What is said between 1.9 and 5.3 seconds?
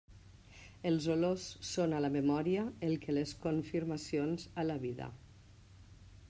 a la memòria el que les confirmacions a la vida.